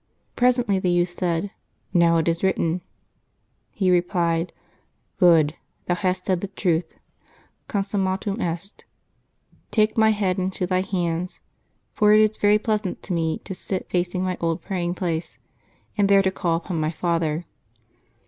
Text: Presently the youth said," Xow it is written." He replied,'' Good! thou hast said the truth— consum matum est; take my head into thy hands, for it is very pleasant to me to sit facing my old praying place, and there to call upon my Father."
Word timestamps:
Presently 0.35 0.79
the 0.79 0.89
youth 0.89 1.09
said," 1.09 1.51
Xow 1.93 2.19
it 2.21 2.27
is 2.27 2.41
written." 2.41 2.81
He 3.75 3.91
replied,'' 3.91 4.51
Good! 5.19 5.53
thou 5.85 5.93
hast 5.93 6.25
said 6.25 6.41
the 6.41 6.47
truth— 6.47 6.95
consum 7.69 8.03
matum 8.03 8.41
est; 8.41 8.85
take 9.69 9.99
my 9.99 10.09
head 10.09 10.39
into 10.39 10.65
thy 10.65 10.81
hands, 10.81 11.41
for 11.93 12.13
it 12.13 12.19
is 12.31 12.37
very 12.41 12.57
pleasant 12.57 13.03
to 13.03 13.13
me 13.13 13.41
to 13.43 13.53
sit 13.53 13.87
facing 13.91 14.23
my 14.23 14.37
old 14.41 14.63
praying 14.63 14.95
place, 14.95 15.37
and 15.95 16.09
there 16.09 16.23
to 16.23 16.31
call 16.31 16.55
upon 16.57 16.79
my 16.81 16.89
Father." 16.89 17.45